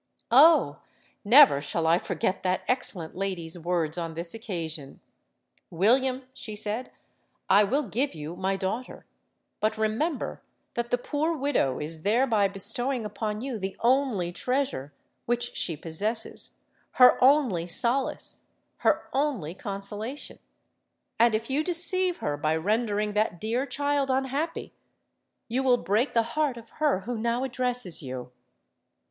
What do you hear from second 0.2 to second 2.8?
Oh! never shall I forget that